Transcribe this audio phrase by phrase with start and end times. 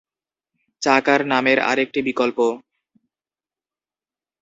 [0.81, 2.37] "চাকার" নামের আরেকটি বিকল্প।